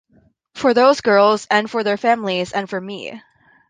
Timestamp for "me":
2.81-3.21